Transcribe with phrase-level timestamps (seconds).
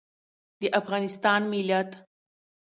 [0.59, 1.89] د افغانستان ملت